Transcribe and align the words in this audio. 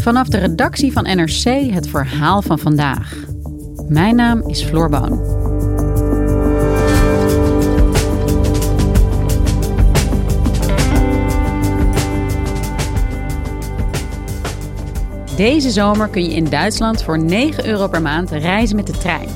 Vanaf 0.00 0.28
de 0.28 0.38
redactie 0.38 0.92
van 0.92 1.02
NRC 1.02 1.72
het 1.72 1.88
verhaal 1.88 2.42
van 2.42 2.58
vandaag. 2.58 3.16
Mijn 3.88 4.16
naam 4.16 4.48
is 4.48 4.62
Floor 4.62 4.88
Boon. 4.88 5.38
Deze 15.36 15.70
zomer 15.70 16.08
kun 16.08 16.22
je 16.22 16.34
in 16.34 16.44
Duitsland 16.44 17.02
voor 17.02 17.18
9 17.18 17.66
euro 17.66 17.88
per 17.88 18.02
maand 18.02 18.30
reizen 18.30 18.76
met 18.76 18.86
de 18.86 18.98
trein. 18.98 19.28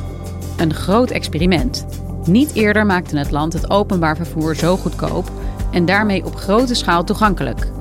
Een 0.56 0.74
groot 0.74 1.10
experiment. 1.10 1.86
Niet 2.26 2.54
eerder 2.54 2.86
maakte 2.86 3.18
het 3.18 3.30
land 3.30 3.52
het 3.52 3.70
openbaar 3.70 4.16
vervoer 4.16 4.56
zo 4.56 4.76
goedkoop 4.76 5.30
en 5.70 5.84
daarmee 5.84 6.24
op 6.24 6.36
grote 6.36 6.74
schaal 6.74 7.04
toegankelijk. 7.04 7.72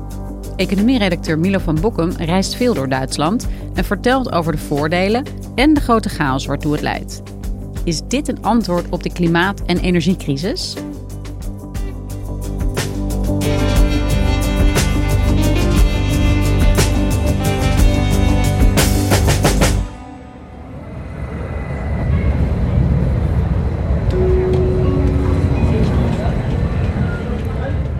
Economieredacteur 0.55 1.39
Milo 1.39 1.59
van 1.59 1.79
Bokkum 1.81 2.11
reist 2.11 2.55
veel 2.55 2.73
door 2.73 2.89
Duitsland 2.89 3.47
en 3.73 3.85
vertelt 3.85 4.31
over 4.31 4.51
de 4.51 4.57
voordelen 4.57 5.25
en 5.55 5.73
de 5.73 5.79
grote 5.79 6.09
chaos 6.09 6.45
waartoe 6.45 6.71
het 6.71 6.81
leidt. 6.81 7.21
Is 7.83 8.01
dit 8.07 8.27
een 8.27 8.43
antwoord 8.43 8.89
op 8.89 9.03
de 9.03 9.13
klimaat- 9.13 9.61
en 9.65 9.77
energiecrisis? 9.77 10.75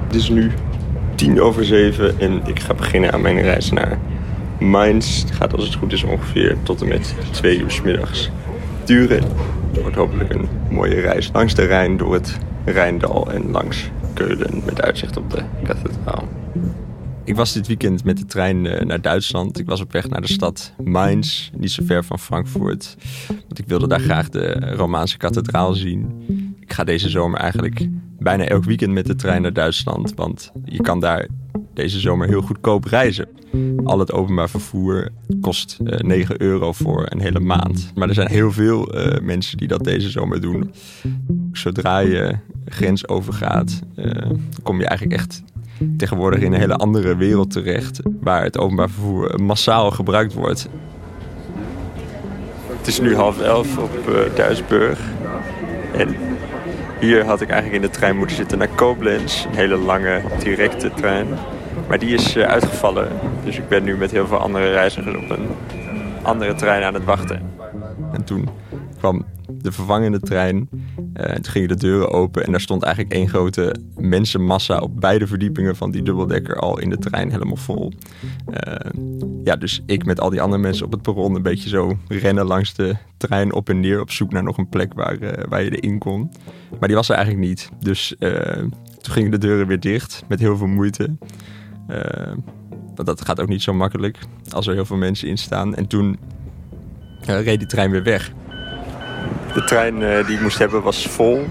Het 0.07 0.15
is 0.15 0.29
nu 0.29 0.51
over 1.41 1.65
zeven 1.65 2.19
en 2.19 2.41
ik 2.45 2.59
ga 2.59 2.73
beginnen 2.73 3.13
aan 3.13 3.21
mijn 3.21 3.41
reis 3.41 3.71
naar 3.71 3.99
Mainz. 4.59 5.21
Het 5.21 5.31
gaat 5.31 5.53
als 5.53 5.65
het 5.65 5.75
goed 5.75 5.93
is 5.93 6.03
ongeveer 6.03 6.57
tot 6.63 6.81
en 6.81 6.87
met 6.87 7.15
twee 7.31 7.59
uur 7.59 7.71
s 7.71 7.81
middags 7.81 8.29
duren. 8.85 9.23
Het 9.71 9.81
wordt 9.81 9.95
hopelijk 9.95 10.33
een 10.33 10.47
mooie 10.69 10.99
reis 10.99 11.29
langs 11.33 11.55
de 11.55 11.65
Rijn, 11.65 11.97
door 11.97 12.13
het 12.13 12.37
Rijndal 12.65 13.31
en 13.31 13.51
langs 13.51 13.89
Keulen 14.13 14.61
met 14.65 14.81
uitzicht 14.81 15.17
op 15.17 15.29
de 15.29 15.43
kathedraal. 15.63 16.27
Ik 17.25 17.35
was 17.35 17.53
dit 17.53 17.67
weekend 17.67 18.03
met 18.03 18.17
de 18.17 18.25
trein 18.25 18.65
eh, 18.65 18.85
naar 18.85 19.01
Duitsland. 19.01 19.59
Ik 19.59 19.65
was 19.65 19.81
op 19.81 19.91
weg 19.91 20.09
naar 20.09 20.21
de 20.21 20.27
stad 20.27 20.73
Mainz, 20.83 21.49
niet 21.57 21.71
zo 21.71 21.83
ver 21.85 22.03
van 22.03 22.19
Frankfurt. 22.19 22.95
Want 23.27 23.59
ik 23.59 23.67
wilde 23.67 23.87
daar 23.87 23.99
graag 23.99 24.29
de 24.29 24.51
Romaanse 24.75 25.17
kathedraal 25.17 25.73
zien. 25.73 26.23
Ik 26.59 26.73
ga 26.73 26.83
deze 26.83 27.09
zomer 27.09 27.39
eigenlijk 27.39 27.87
bijna 28.23 28.45
elk 28.45 28.63
weekend 28.63 28.93
met 28.93 29.05
de 29.05 29.15
trein 29.15 29.41
naar 29.41 29.53
Duitsland. 29.53 30.13
Want 30.15 30.51
je 30.65 30.81
kan 30.81 30.99
daar 30.99 31.27
deze 31.73 31.99
zomer 31.99 32.27
heel 32.27 32.41
goedkoop 32.41 32.83
reizen. 32.83 33.27
Al 33.83 33.99
het 33.99 34.11
openbaar 34.11 34.49
vervoer 34.49 35.09
kost 35.41 35.79
uh, 35.83 35.99
9 35.99 36.41
euro 36.41 36.71
voor 36.71 37.05
een 37.09 37.19
hele 37.19 37.39
maand. 37.39 37.91
Maar 37.95 38.07
er 38.07 38.13
zijn 38.13 38.29
heel 38.29 38.51
veel 38.51 38.97
uh, 38.97 39.19
mensen 39.21 39.57
die 39.57 39.67
dat 39.67 39.83
deze 39.83 40.09
zomer 40.09 40.41
doen. 40.41 40.73
Zodra 41.51 41.99
je 41.99 42.37
grens 42.65 43.07
overgaat, 43.07 43.81
uh, 43.95 44.11
kom 44.63 44.79
je 44.79 44.85
eigenlijk 44.85 45.19
echt 45.19 45.43
tegenwoordig 45.97 46.39
in 46.39 46.53
een 46.53 46.59
hele 46.59 46.75
andere 46.75 47.15
wereld 47.15 47.51
terecht. 47.51 47.99
Waar 48.21 48.43
het 48.43 48.57
openbaar 48.57 48.89
vervoer 48.89 49.41
massaal 49.41 49.91
gebruikt 49.91 50.33
wordt. 50.33 50.69
Het 52.67 52.87
is 52.87 52.99
nu 52.99 53.15
half 53.15 53.41
elf 53.41 53.77
op 53.77 53.91
Duisburg. 54.35 54.99
En 55.93 56.15
hier 57.03 57.25
had 57.25 57.41
ik 57.41 57.49
eigenlijk 57.49 57.83
in 57.83 57.89
de 57.89 57.97
trein 57.97 58.17
moeten 58.17 58.35
zitten 58.35 58.57
naar 58.57 58.67
Koblenz. 58.67 59.45
Een 59.45 59.55
hele 59.55 59.77
lange, 59.77 60.21
directe 60.43 60.91
trein. 60.95 61.27
Maar 61.87 61.99
die 61.99 62.13
is 62.13 62.37
uh, 62.37 62.43
uitgevallen. 62.43 63.07
Dus 63.45 63.57
ik 63.57 63.67
ben 63.67 63.83
nu 63.83 63.97
met 63.97 64.11
heel 64.11 64.27
veel 64.27 64.37
andere 64.37 64.71
reizigers 64.71 65.15
op 65.15 65.29
een 65.29 65.47
andere 66.21 66.53
trein 66.53 66.83
aan 66.83 66.93
het 66.93 67.03
wachten. 67.03 67.41
En 68.13 68.23
toen 68.23 68.49
kwam 68.97 69.25
de 69.49 69.71
vervangende 69.71 70.19
trein. 70.19 70.69
Uh, 71.17 71.25
toen 71.25 71.45
gingen 71.45 71.67
de 71.67 71.75
deuren 71.75 72.11
open 72.11 72.43
en 72.43 72.51
daar 72.51 72.61
stond 72.61 72.83
eigenlijk 72.83 73.15
één 73.15 73.29
grote 73.29 73.75
mensenmassa 73.97 74.79
op 74.79 75.01
beide 75.01 75.27
verdiepingen 75.27 75.75
van 75.75 75.91
die 75.91 76.01
dubbeldekker 76.01 76.59
al 76.59 76.79
in 76.79 76.89
de 76.89 76.97
trein 76.97 77.31
helemaal 77.31 77.55
vol. 77.55 77.91
Uh, 78.49 78.75
ja, 79.43 79.55
dus 79.55 79.83
ik 79.85 80.05
met 80.05 80.19
al 80.19 80.29
die 80.29 80.41
andere 80.41 80.61
mensen 80.61 80.85
op 80.85 80.91
het 80.91 81.01
perron 81.01 81.35
een 81.35 81.41
beetje 81.41 81.69
zo 81.69 81.97
rennen 82.07 82.45
langs 82.45 82.73
de 82.73 82.95
trein 83.27 83.53
op 83.53 83.69
en 83.69 83.79
neer 83.79 84.01
op 84.01 84.11
zoek 84.11 84.31
naar 84.31 84.43
nog 84.43 84.57
een 84.57 84.69
plek 84.69 84.93
waar, 84.93 85.17
uh, 85.19 85.31
waar 85.49 85.63
je 85.63 85.79
erin 85.79 85.99
kon. 85.99 86.31
Maar 86.79 86.87
die 86.87 86.97
was 86.97 87.09
er 87.09 87.15
eigenlijk 87.15 87.47
niet. 87.47 87.69
Dus 87.79 88.15
toen 89.01 89.13
gingen 89.13 89.31
de 89.31 89.37
deuren 89.37 89.67
weer 89.67 89.79
dicht 89.79 90.23
met 90.27 90.39
heel 90.39 90.57
veel 90.57 90.67
moeite. 90.67 91.15
dat 92.95 93.25
gaat 93.25 93.41
ook 93.41 93.47
niet 93.47 93.61
zo 93.61 93.73
makkelijk 93.73 94.17
als 94.49 94.67
er 94.67 94.73
heel 94.73 94.85
veel 94.85 94.97
mensen 94.97 95.27
in 95.27 95.37
staan. 95.37 95.75
En 95.75 95.87
toen 95.87 96.19
reed 97.21 97.59
die 97.59 97.67
trein 97.67 97.91
weer 97.91 98.03
weg. 98.03 98.31
De 99.53 99.63
trein 99.63 100.25
die 100.25 100.35
ik 100.35 100.41
moest 100.41 100.57
hebben 100.57 100.81
was 100.81 101.07
vol. 101.07 101.45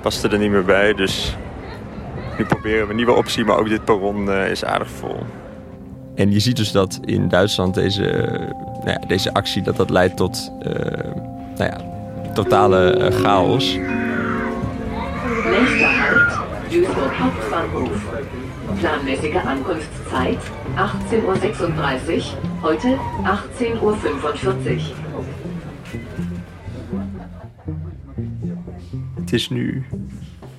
Paste 0.00 0.28
er 0.28 0.38
niet 0.38 0.50
meer 0.50 0.64
bij, 0.64 0.94
dus 0.94 1.36
nu 2.38 2.44
proberen 2.44 2.84
we 2.84 2.90
een 2.90 2.96
nieuwe 2.96 3.12
optie. 3.12 3.44
Maar 3.44 3.58
ook 3.58 3.68
dit 3.68 3.84
perron 3.84 4.32
is 4.32 4.64
aardig 4.64 4.90
vol. 4.90 5.26
En 6.18 6.32
je 6.32 6.40
ziet 6.40 6.56
dus 6.56 6.72
dat 6.72 7.00
in 7.04 7.28
Duitsland 7.28 7.74
deze, 7.74 8.02
uh, 8.02 8.38
nou 8.84 8.90
ja, 8.90 8.98
deze 9.06 9.34
actie 9.34 9.62
dat 9.62 9.76
dat 9.76 9.90
leidt 9.90 10.16
tot 10.16 10.52
nou 11.56 11.70
ja, 11.70 11.80
totale 12.34 13.10
chaos. 13.12 13.78
Nächster 15.44 15.88
Halt, 15.98 16.38
Duisburg 16.70 17.18
Hauptbahnhof. 17.18 18.04
Planmäßige 18.80 19.46
Ankunftszeit 19.46 20.38
18.36 20.76 21.12
Uhr, 22.10 22.22
heute 22.60 22.98
18.45 23.24 23.82
Uhr. 23.82 24.96
Het 29.14 29.32
is 29.32 29.48
nu 29.48 29.86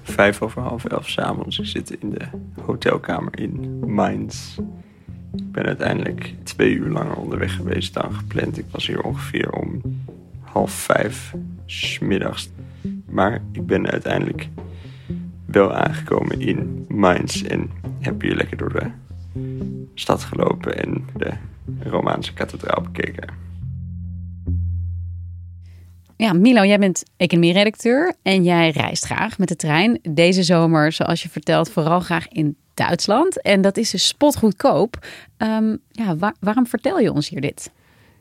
vijf 0.04 0.42
over 0.42 0.62
half 0.62 0.86
elf 0.86 1.10
s'avonds. 1.10 1.60
Ik 1.60 1.66
zit 1.66 1.92
in 1.92 2.10
de 2.10 2.26
hotelkamer 2.66 3.40
in 3.40 3.80
Mainz. 3.86 4.58
Ik 5.40 5.52
ben 5.52 5.66
uiteindelijk 5.66 6.34
twee 6.44 6.74
uur 6.74 6.90
langer 6.90 7.16
onderweg 7.16 7.56
geweest 7.56 7.94
dan 7.94 8.14
gepland. 8.14 8.58
Ik 8.58 8.66
was 8.72 8.88
hier 8.88 9.02
ongeveer 9.02 9.52
om 9.52 9.82
half 10.42 10.72
vijf 10.72 11.34
smiddags. 11.66 12.50
Maar 13.06 13.42
ik 13.52 13.66
ben 13.66 13.92
uiteindelijk 13.92 14.48
wel 15.46 15.74
aangekomen 15.74 16.42
in 16.42 16.86
Mainz 16.88 17.44
en 17.44 17.70
heb 18.00 18.22
hier 18.22 18.36
lekker 18.36 18.58
door 18.58 18.74
de 18.74 18.92
stad 19.94 20.24
gelopen 20.24 20.78
en 20.84 21.06
de 21.18 21.34
Romaanse 21.80 22.34
kathedraal 22.34 22.82
bekeken. 22.82 23.28
Ja, 26.16 26.34
Milo, 26.34 26.66
jij 26.66 26.80
bent 26.80 27.04
economie-redacteur 27.18 28.14
en 28.22 28.44
jij 28.44 28.70
reist 28.70 29.06
graag 29.06 29.38
met 29.38 29.48
de 29.48 29.56
trein. 29.56 30.00
Deze 30.10 30.44
zomer, 30.44 30.92
zoals 30.92 31.24
je 31.24 31.30
vertelt, 31.30 31.72
vooral 31.72 32.00
graag 32.00 32.28
in 32.28 32.58
Duitsland. 32.80 33.42
En 33.42 33.62
dat 33.62 33.78
is 33.78 33.92
dus 33.92 34.08
spotgoedkoop. 34.08 35.08
Um, 35.38 35.80
ja, 35.92 36.16
waar, 36.18 36.36
waarom 36.40 36.68
vertel 36.68 37.00
je 37.00 37.12
ons 37.12 37.30
hier 37.30 37.42
dit? 37.42 37.72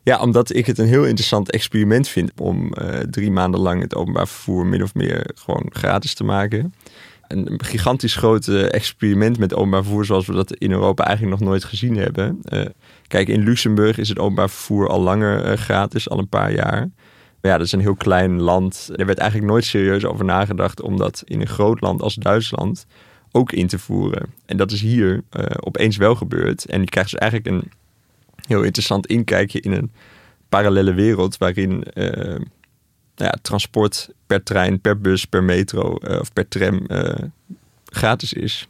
Ja, 0.02 0.20
omdat 0.20 0.54
ik 0.54 0.66
het 0.66 0.78
een 0.78 0.86
heel 0.86 1.04
interessant 1.04 1.50
experiment 1.50 2.08
vind 2.08 2.32
om 2.36 2.72
uh, 2.82 2.98
drie 2.98 3.30
maanden 3.30 3.60
lang 3.60 3.82
het 3.82 3.94
openbaar 3.94 4.28
vervoer 4.28 4.66
min 4.66 4.82
of 4.82 4.94
meer 4.94 5.30
gewoon 5.34 5.66
gratis 5.72 6.14
te 6.14 6.24
maken. 6.24 6.74
Een 7.28 7.60
gigantisch 7.64 8.14
groot 8.14 8.48
experiment 8.48 9.38
met 9.38 9.54
openbaar 9.54 9.82
vervoer 9.82 10.04
zoals 10.04 10.26
we 10.26 10.32
dat 10.32 10.52
in 10.52 10.70
Europa 10.70 11.04
eigenlijk 11.04 11.38
nog 11.40 11.48
nooit 11.48 11.64
gezien 11.64 11.96
hebben. 11.96 12.40
Uh, 12.52 12.64
kijk, 13.06 13.28
in 13.28 13.42
Luxemburg 13.42 13.98
is 13.98 14.08
het 14.08 14.18
openbaar 14.18 14.50
vervoer 14.50 14.88
al 14.88 15.00
langer 15.00 15.58
gratis, 15.58 16.08
al 16.08 16.18
een 16.18 16.28
paar 16.28 16.52
jaar. 16.52 16.90
Maar 17.40 17.50
ja, 17.50 17.56
dat 17.56 17.66
is 17.66 17.72
een 17.72 17.80
heel 17.80 17.96
klein 17.96 18.40
land. 18.40 18.90
Er 18.96 19.06
werd 19.06 19.18
eigenlijk 19.18 19.50
nooit 19.50 19.64
serieus 19.64 20.04
over 20.04 20.24
nagedacht 20.24 20.80
om 20.80 20.96
dat 20.96 21.22
in 21.24 21.40
een 21.40 21.46
groot 21.46 21.80
land 21.80 22.02
als 22.02 22.14
Duitsland 22.14 22.86
ook 23.32 23.52
in 23.52 23.66
te 23.66 23.78
voeren. 23.78 24.32
En 24.46 24.56
dat 24.56 24.72
is 24.72 24.80
hier 24.80 25.14
uh, 25.14 25.44
opeens 25.60 25.96
wel 25.96 26.14
gebeurd. 26.14 26.64
En 26.64 26.80
je 26.80 26.86
krijgt 26.86 27.10
dus 27.10 27.20
eigenlijk 27.20 27.50
een 27.52 27.70
heel 28.46 28.62
interessant 28.62 29.06
inkijkje 29.06 29.60
in 29.60 29.72
een 29.72 29.90
parallele 30.48 30.94
wereld 30.94 31.38
waarin 31.38 31.84
uh, 31.94 32.04
nou 33.14 33.30
ja, 33.30 33.38
transport 33.42 34.10
per 34.26 34.42
trein, 34.42 34.80
per 34.80 35.00
bus, 35.00 35.24
per 35.24 35.44
metro 35.44 35.96
uh, 36.00 36.18
of 36.20 36.32
per 36.32 36.48
tram 36.48 36.86
gratis 37.84 38.32
is. 38.32 38.68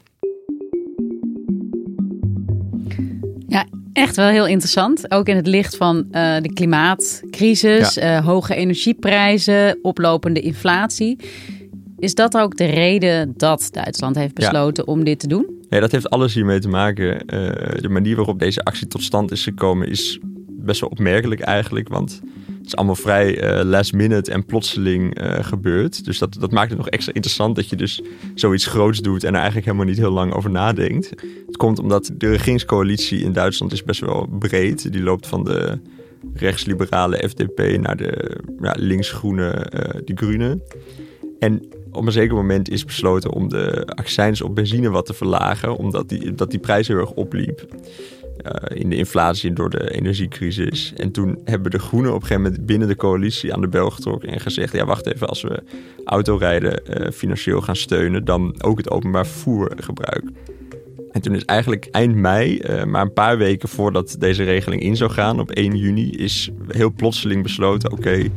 Ja, 3.49 3.67
echt 3.93 4.17
wel 4.17 4.29
heel 4.29 4.47
interessant. 4.47 5.11
Ook 5.11 5.29
in 5.29 5.37
het 5.37 5.47
licht 5.47 5.77
van 5.77 6.07
de 6.11 6.51
klimaatcrisis, 6.55 7.95
ja. 7.95 8.23
hoge 8.23 8.55
energieprijzen, 8.55 9.79
oplopende 9.83 10.41
inflatie. 10.41 11.19
Is 11.99 12.15
dat 12.15 12.37
ook 12.37 12.57
de 12.57 12.65
reden 12.65 13.35
dat 13.37 13.69
Duitsland 13.73 14.17
heeft 14.17 14.35
besloten 14.35 14.87
om 14.87 15.05
dit 15.05 15.19
te 15.19 15.27
doen? 15.27 15.47
Ja, 15.69 15.81
dat 15.81 15.93
heeft 15.93 16.11
alles 16.11 16.35
hiermee 16.35 16.59
te 16.59 16.69
maken. 16.69 17.07
Uh, 17.07 17.21
de 17.81 17.89
manier 17.89 18.17
waarop 18.17 18.39
deze 18.39 18.63
actie 18.65 18.87
tot 18.87 19.03
stand 19.03 19.31
is 19.31 19.43
gekomen 19.43 19.89
is 19.89 20.19
best 20.49 20.81
wel 20.81 20.91
opmerkelijk 20.91 21.41
eigenlijk. 21.41 21.89
Want 21.89 22.21
het 22.59 22.67
is 22.67 22.77
allemaal 22.77 22.95
vrij 22.95 23.59
uh, 23.59 23.65
last 23.65 23.93
minute 23.93 24.33
en 24.33 24.45
plotseling 24.45 25.21
uh, 25.21 25.45
gebeurd. 25.45 26.05
Dus 26.05 26.19
dat, 26.19 26.37
dat 26.41 26.51
maakt 26.51 26.69
het 26.69 26.79
nog 26.79 26.89
extra 26.89 27.13
interessant 27.13 27.57
dat 27.57 27.69
je 27.69 27.77
dus 27.77 28.03
zoiets 28.35 28.67
groots 28.67 29.01
doet 29.01 29.25
en 29.25 29.31
er 29.31 29.35
eigenlijk 29.35 29.67
helemaal 29.67 29.87
niet 29.87 29.99
heel 29.99 30.11
lang 30.11 30.35
over 30.35 30.51
nadenkt. 30.51 31.11
Het 31.47 31.57
komt 31.57 31.79
omdat 31.79 32.11
de 32.17 32.31
regeringscoalitie 32.31 33.21
in 33.21 33.33
Duitsland 33.33 33.73
is 33.73 33.85
best 33.85 34.01
wel 34.01 34.27
breed. 34.39 34.93
Die 34.93 35.03
loopt 35.03 35.27
van 35.27 35.45
de 35.45 35.79
rechtsliberale 36.35 37.29
FDP 37.29 37.79
naar 37.81 37.97
de 37.97 38.41
ja, 38.61 38.75
linksgroene, 38.79 39.67
de 40.05 40.13
Groene. 40.15 40.61
En 41.39 41.63
op 41.99 42.07
een 42.07 42.13
zeker 42.13 42.35
moment 42.35 42.71
is 42.71 42.85
besloten 42.85 43.33
om 43.33 43.49
de 43.49 43.87
accijns 43.87 44.43
op 44.43 44.55
benzine 44.55 44.91
wat 44.91 45.07
te 45.07 45.15
verlagen, 45.15 45.77
omdat 45.77 46.09
die, 46.09 46.35
dat 46.35 46.51
die 46.51 46.59
prijs 46.59 46.89
heel 46.89 46.97
erg 46.97 47.13
opliep. 47.13 47.67
Uh, 48.47 48.81
in 48.81 48.91
de 48.91 48.97
inflatie 48.97 49.53
door 49.53 49.71
de 49.71 49.91
energiecrisis. 49.91 50.93
En 50.97 51.11
toen 51.11 51.39
hebben 51.45 51.71
de 51.71 51.79
Groenen 51.79 52.11
op 52.11 52.21
een 52.21 52.27
gegeven 52.27 52.43
moment 52.43 52.67
binnen 52.67 52.89
de 52.89 52.97
coalitie 52.97 53.55
aan 53.55 53.61
de 53.61 53.69
bel 53.69 53.91
getrokken 53.91 54.29
en 54.29 54.41
gezegd: 54.41 54.73
ja, 54.73 54.85
wacht 54.85 55.07
even, 55.07 55.29
als 55.29 55.43
we 55.43 55.63
autorijden 56.05 56.83
uh, 56.91 57.11
financieel 57.11 57.61
gaan 57.61 57.77
steunen, 57.77 58.25
dan 58.25 58.63
ook 58.63 58.77
het 58.77 58.91
openbaar 58.91 59.27
vervoer 59.27 59.73
gebruiken. 59.77 60.37
En 61.13 61.21
toen 61.21 61.35
is 61.35 61.45
eigenlijk 61.45 61.89
eind 61.91 62.15
mei, 62.15 62.59
uh, 62.59 62.85
maar 62.85 63.03
een 63.03 63.13
paar 63.13 63.39
weken 63.39 63.69
voordat 63.69 64.17
deze 64.19 64.45
regeling 64.45 64.83
in 64.83 64.97
zou 64.97 65.11
gaan, 65.11 65.41
op 65.41 65.51
1 65.51 65.77
juni, 65.77 66.11
is 66.11 66.51
heel 66.69 66.93
plotseling 66.93 67.43
besloten: 67.43 67.93
oké, 67.93 68.29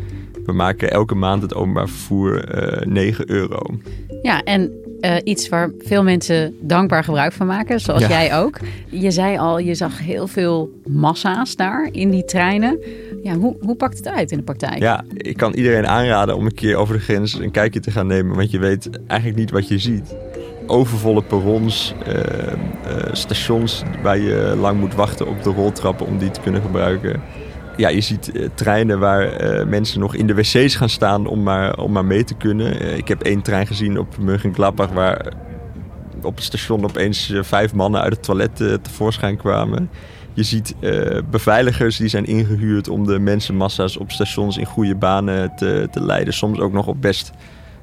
we 0.46 0.52
maken 0.52 0.92
elke 0.92 1.16
maand 1.16 1.42
het 1.42 1.56
openbaar 1.56 1.90
vervoer 1.90 2.56
uh, 2.82 2.86
9 2.86 3.30
euro. 3.30 3.60
Ja, 4.22 4.44
en 4.44 4.72
uh, 5.02 5.16
iets 5.24 5.50
waar 5.50 5.72
veel 5.80 6.04
mensen 6.04 6.56
dankbaar 6.60 7.04
gebruik 7.04 7.34
van 7.34 7.48
maken, 7.48 7.80
zoals 7.80 8.02
ja. 8.02 8.08
jij 8.08 8.38
ook. 8.38 8.60
Je 8.90 9.12
zei 9.12 9.38
al, 9.38 9.60
je 9.60 9.76
zag 9.76 10.00
heel 10.00 10.28
veel 10.28 10.70
massa's 10.86 11.56
daar 11.56 11.90
in 11.92 12.10
die 12.10 12.26
treinen. 12.26 12.80
Ja, 13.24 13.36
hoe, 13.36 13.56
hoe 13.60 13.76
pakt 13.76 13.98
het 13.98 14.08
uit 14.08 14.32
in 14.32 14.38
de 14.38 14.44
praktijk? 14.44 14.80
Ja, 14.80 15.04
ik 15.18 15.38
kan 15.38 15.54
iedereen 15.54 15.88
aanraden 15.88 16.36
om 16.36 16.46
een 16.46 16.54
keer 16.54 16.76
over 16.76 16.96
de 16.96 17.02
grens 17.02 17.40
een 17.40 17.52
kijkje 17.52 17.80
te 17.80 17.92
gaan 17.92 18.08
nemen, 18.08 18.36
want 18.36 18.52
je 18.52 18.60
weet 18.60 18.90
eigenlijk 19.08 19.40
niet 19.40 19.52
wat 19.52 19.68
je 19.68 19.80
ziet. 19.80 20.16
Overvolle 20.68 21.24
perrons, 21.24 21.94
uh, 22.08 22.14
uh, 22.16 22.54
stations 23.12 23.84
waar 24.04 24.18
je 24.18 24.56
lang 24.60 24.80
moet 24.80 24.96
wachten 24.96 25.28
op 25.28 25.44
de 25.44 25.50
roltrappen 25.50 26.06
om 26.06 26.18
die 26.18 26.32
te 26.32 26.42
kunnen 26.42 26.62
gebruiken 26.62 27.22
ja, 27.82 27.90
je 27.90 28.02
ziet 28.02 28.32
uh, 28.34 28.48
treinen 28.54 29.00
waar 29.00 29.42
uh, 29.60 29.66
mensen 29.66 30.00
nog 30.00 30.16
in 30.16 30.28
de 30.28 30.34
wc's 30.34 30.76
gaan 30.76 30.90
staan 30.90 31.28
om 31.28 31.44
maar, 31.44 31.78
om 31.78 31.92
maar 31.92 32.06
mee 32.06 32.24
te 32.24 32.34
kunnen. 32.34 32.82
Uh, 32.82 32.98
ik 32.98 33.08
heb 33.08 33.22
één 33.22 33.42
trein 33.42 33.68
gezien 33.68 34.00
op 34.00 34.18
Mönchengladbach 34.18 34.92
waar 34.92 35.34
op 36.22 36.36
het 36.36 36.44
station 36.44 36.84
opeens 36.84 37.34
vijf 37.42 37.74
mannen 37.74 38.02
uit 38.02 38.14
het 38.14 38.24
toilet 38.24 38.56
tevoorschijn 38.56 39.38
kwamen. 39.38 39.90
Je 40.34 40.44
ziet 40.44 40.76
beveiligers 41.30 41.98
die 41.98 42.08
zijn 42.08 42.26
ingehuurd 42.26 42.90
om 42.90 43.06
de 43.06 43.20
mensenmassa's 43.20 43.98
op 43.98 44.12
stations 44.12 44.58
in 44.58 44.66
goede 44.66 44.96
banen 44.96 45.56
te, 45.56 45.88
te 45.92 46.04
leiden. 46.04 46.34
Soms 46.34 46.60
ook 46.60 46.74
nog 46.74 46.88
op 46.88 47.02
best 47.02 47.32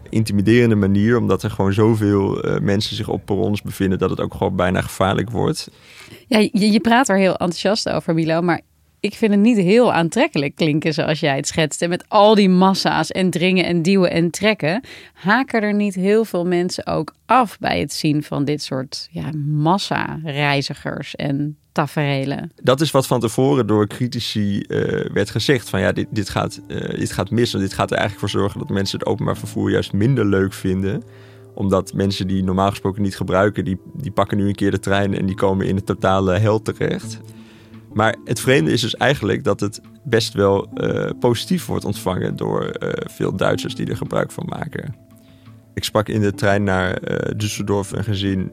intimiderende 0.08 0.74
manier, 0.74 1.18
omdat 1.18 1.42
er 1.42 1.50
gewoon 1.50 1.72
zoveel 1.72 2.44
mensen 2.62 2.96
zich 2.96 3.08
op 3.08 3.24
perrons 3.24 3.62
bevinden 3.62 3.98
dat 3.98 4.10
het 4.10 4.20
ook 4.20 4.34
gewoon 4.34 4.56
bijna 4.56 4.80
gevaarlijk 4.80 5.30
wordt. 5.30 5.70
Ja, 6.26 6.38
je, 6.38 6.72
je 6.72 6.80
praat 6.80 7.08
er 7.08 7.16
heel 7.16 7.36
enthousiast 7.36 7.88
over, 7.88 8.14
Milo, 8.14 8.40
maar 8.40 8.60
ik 9.00 9.14
vind 9.14 9.30
het 9.30 9.40
niet 9.40 9.56
heel 9.56 9.92
aantrekkelijk 9.92 10.54
klinken 10.54 10.94
zoals 10.94 11.20
jij 11.20 11.36
het 11.36 11.46
schetst. 11.46 11.82
En 11.82 11.88
met 11.88 12.04
al 12.08 12.34
die 12.34 12.48
massa's 12.48 13.10
en 13.10 13.30
dringen 13.30 13.64
en 13.64 13.82
duwen 13.82 14.10
en 14.10 14.30
trekken, 14.30 14.82
haken 15.12 15.62
er 15.62 15.74
niet 15.74 15.94
heel 15.94 16.24
veel 16.24 16.46
mensen 16.46 16.86
ook 16.86 17.14
af 17.26 17.58
bij 17.58 17.80
het 17.80 17.92
zien 17.92 18.22
van 18.22 18.44
dit 18.44 18.62
soort 18.62 19.08
ja, 19.10 19.30
massa-reizigers 19.46 21.16
en 21.16 21.56
taferelen. 21.72 22.52
Dat 22.62 22.80
is 22.80 22.90
wat 22.90 23.06
van 23.06 23.20
tevoren 23.20 23.66
door 23.66 23.86
critici 23.86 24.64
uh, 24.68 25.12
werd 25.12 25.30
gezegd. 25.30 25.68
Van 25.68 25.80
ja, 25.80 25.92
dit, 25.92 26.06
dit, 26.10 26.28
gaat, 26.28 26.60
uh, 26.68 26.98
dit 26.98 27.12
gaat 27.12 27.30
mis. 27.30 27.54
En 27.54 27.60
dit 27.60 27.74
gaat 27.74 27.90
er 27.90 27.96
eigenlijk 27.96 28.30
voor 28.30 28.40
zorgen 28.40 28.58
dat 28.58 28.68
mensen 28.68 28.98
het 28.98 29.08
openbaar 29.08 29.36
vervoer 29.36 29.70
juist 29.70 29.92
minder 29.92 30.26
leuk 30.26 30.52
vinden 30.52 31.02
omdat 31.54 31.92
mensen 31.92 32.26
die 32.26 32.44
normaal 32.44 32.70
gesproken 32.70 33.02
niet 33.02 33.16
gebruiken, 33.16 33.64
die, 33.64 33.80
die 33.94 34.10
pakken 34.10 34.36
nu 34.36 34.48
een 34.48 34.54
keer 34.54 34.70
de 34.70 34.78
trein 34.78 35.14
en 35.14 35.26
die 35.26 35.34
komen 35.34 35.66
in 35.66 35.76
het 35.76 35.86
totale 35.86 36.38
hel 36.38 36.62
terecht. 36.62 37.20
Maar 37.93 38.17
het 38.25 38.40
vreemde 38.40 38.73
is 38.73 38.81
dus 38.81 38.96
eigenlijk 38.96 39.44
dat 39.44 39.61
het 39.61 39.81
best 40.05 40.35
wel 40.35 40.69
uh, 40.75 41.11
positief 41.20 41.67
wordt 41.67 41.85
ontvangen 41.85 42.37
door 42.37 42.62
uh, 42.64 42.88
veel 42.93 43.37
Duitsers 43.37 43.75
die 43.75 43.87
er 43.87 43.96
gebruik 43.96 44.31
van 44.31 44.46
maken. 44.49 44.94
Ik 45.75 45.85
sprak 45.85 46.08
in 46.08 46.20
de 46.20 46.35
trein 46.35 46.62
naar 46.62 46.99
uh, 47.02 47.17
Düsseldorf 47.17 47.90
een 47.90 48.05
gezin 48.05 48.52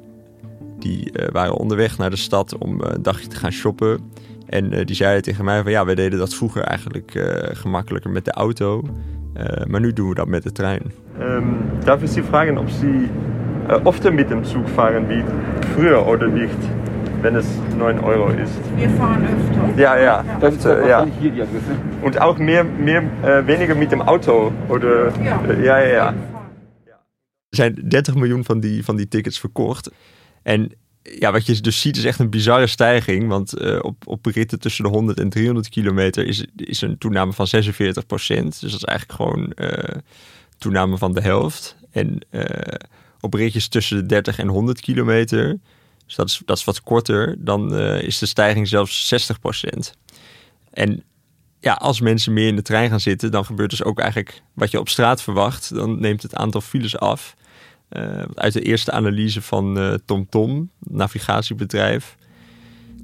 die 0.80 1.12
waren 1.32 1.54
onderweg 1.54 1.98
naar 1.98 2.10
de 2.10 2.16
stad 2.16 2.58
om 2.58 2.82
een 2.82 3.04
dagje 3.04 3.28
te 3.28 3.36
gaan 3.36 3.52
shoppen. 3.52 4.00
En 4.46 4.86
die 4.86 4.96
zeiden 4.96 5.24
tegen 5.24 5.46
mij 5.46 5.64
van 5.64 5.72
ja, 5.72 5.86
wij 5.86 5.96
deden 5.96 6.20
dat 6.20 6.34
vroeger 6.34 6.62
eigenlijk 6.62 7.12
gemakkelijker 7.54 8.12
met 8.12 8.26
de 8.26 8.32
auto. 8.32 8.84
maar 9.68 9.80
nu 9.80 9.94
doen 9.94 10.10
we 10.10 10.16
dat 10.16 10.28
met 10.28 10.44
de 10.44 10.52
trein. 10.52 10.82
Um, 11.20 11.58
darf 11.84 12.02
ik 12.02 12.08
Sie 12.08 12.24
vragen 12.24 12.58
of 12.58 12.70
Sie 12.70 13.10
oft 13.84 14.14
mit 14.14 14.30
dem 14.30 14.44
Zug 14.44 14.70
fahren 14.70 15.08
wie 15.10 15.24
früher 15.74 16.08
oder 16.08 16.28
nicht? 16.28 16.85
Wenn 17.26 17.36
es 17.36 17.48
9 17.78 18.00
Euro 18.04 18.30
ist. 18.30 18.54
Wir 18.78 18.90
fahren 18.92 19.26
öfter. 19.26 19.82
Ja, 19.82 19.98
ja. 19.98 20.24
ja. 20.24 20.42
Öfter, 20.42 20.88
ja. 20.88 21.08
Hier 21.20 21.32
die 21.32 21.42
Adresse. 21.42 21.76
Und 22.02 22.22
auch 22.22 22.38
mehr, 22.38 22.64
mehr 22.64 23.02
äh, 23.24 23.48
weniger 23.48 23.76
mit 23.76 23.92
dem 23.92 24.02
Auto, 24.02 24.52
oder? 24.70 25.12
Ja, 25.24 25.42
äh, 25.44 25.66
ja, 25.66 25.80
ja. 25.80 25.88
ja. 25.88 26.14
Er 27.50 27.58
zijn 27.58 27.76
30 27.84 28.16
miljoen 28.16 28.44
van 28.44 28.60
die, 28.60 28.84
van 28.84 28.96
die 28.96 29.08
tickets 29.08 29.40
verkocht. 29.40 29.92
En 30.44 30.72
ja, 31.02 31.32
wat 31.32 31.46
je 31.46 31.62
dus 31.62 31.82
ziet 31.82 31.98
is 31.98 32.04
echt 32.04 32.20
een 32.20 32.30
bizarre 32.30 32.68
stijging. 32.68 33.28
Want 33.28 33.62
uh, 33.62 33.80
op, 33.82 34.08
op 34.08 34.26
ritten 34.26 34.60
tussen 34.60 34.84
de 34.84 34.90
100 34.90 35.20
en 35.20 35.30
300 35.30 35.70
kilometer 35.70 36.26
is, 36.26 36.46
is 36.56 36.82
een 36.82 36.98
toename 36.98 37.34
van 37.34 37.48
46 37.48 38.06
procent. 38.06 38.62
Dus 38.62 38.72
dat 38.72 38.82
is 38.82 38.88
eigenlijk 38.88 39.22
gewoon 39.22 39.52
uh, 39.56 40.02
toename 40.58 40.98
van 40.98 41.14
de 41.14 41.22
helft. 41.22 41.76
En 41.92 42.20
uh, 42.32 42.42
op 43.20 43.34
ritjes 43.34 43.68
tussen 43.68 43.98
de 43.98 44.06
30 44.06 44.40
en 44.40 44.48
100 44.48 44.82
kilometer 44.82 45.60
dus 46.06 46.16
dat 46.16 46.30
is, 46.30 46.42
dat 46.46 46.64
wat 46.64 46.82
korter. 46.82 47.36
Dan 47.38 47.74
uh, 47.74 48.02
is 48.02 48.18
de 48.18 48.26
stijging 48.26 48.68
zelfs 48.68 49.14
60%. 49.14 49.68
En 50.70 51.04
ja, 51.60 51.74
als 51.74 52.02
mensen 52.02 52.34
meer 52.34 52.48
in 52.48 52.56
de 52.56 52.62
trein 52.62 52.90
gaan 52.90 53.00
zitten, 53.00 53.32
dan 53.32 53.46
gebeurt 53.46 53.70
dus 53.70 53.84
ook 53.84 54.00
eigenlijk 54.00 54.42
wat 54.54 54.72
je 54.72 54.80
op 54.80 54.90
straat 54.90 55.22
verwacht. 55.22 55.76
Dan 55.76 56.00
neemt 56.00 56.22
het 56.22 56.36
aantal 56.36 56.62
files 56.62 56.98
af. 56.98 57.36
Uh, 57.90 58.24
uit 58.34 58.54
de 58.54 58.62
eerste 58.62 58.92
analyse 58.92 59.42
van 59.42 59.78
uh, 59.78 59.94
TomTom, 60.06 60.70
navigatiebedrijf. 60.80 62.16